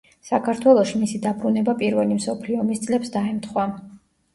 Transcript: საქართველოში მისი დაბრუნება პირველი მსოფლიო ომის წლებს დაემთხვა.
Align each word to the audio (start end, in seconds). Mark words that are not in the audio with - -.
საქართველოში 0.27 1.01
მისი 1.01 1.21
დაბრუნება 1.27 1.77
პირველი 1.85 2.21
მსოფლიო 2.21 2.61
ომის 2.67 2.87
წლებს 2.91 3.19
დაემთხვა. 3.21 3.73